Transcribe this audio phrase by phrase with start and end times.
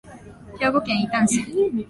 [0.57, 1.45] 兵庫県伊丹市